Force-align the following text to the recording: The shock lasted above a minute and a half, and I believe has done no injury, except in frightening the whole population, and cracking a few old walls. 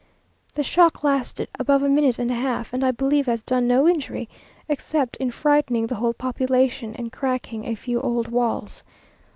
The 0.55 0.63
shock 0.63 1.03
lasted 1.03 1.47
above 1.59 1.83
a 1.83 1.87
minute 1.87 2.17
and 2.17 2.31
a 2.31 2.33
half, 2.33 2.73
and 2.73 2.83
I 2.83 2.89
believe 2.89 3.27
has 3.27 3.43
done 3.43 3.67
no 3.67 3.87
injury, 3.87 4.27
except 4.67 5.15
in 5.17 5.29
frightening 5.29 5.85
the 5.85 5.93
whole 6.01 6.13
population, 6.15 6.95
and 6.95 7.11
cracking 7.11 7.65
a 7.65 7.75
few 7.75 8.01
old 8.01 8.27
walls. 8.29 8.83